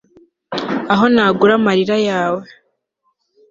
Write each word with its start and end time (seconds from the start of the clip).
ohanagura 0.93 1.51
amarira 1.59 1.95
yawe 2.09 2.41